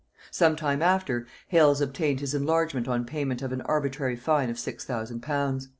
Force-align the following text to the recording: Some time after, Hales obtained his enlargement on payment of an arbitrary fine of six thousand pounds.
Some 0.31 0.55
time 0.55 0.81
after, 0.81 1.27
Hales 1.49 1.79
obtained 1.79 2.21
his 2.21 2.33
enlargement 2.33 2.87
on 2.87 3.05
payment 3.05 3.43
of 3.43 3.51
an 3.51 3.61
arbitrary 3.61 4.15
fine 4.15 4.49
of 4.49 4.57
six 4.57 4.83
thousand 4.83 5.21
pounds. 5.21 5.67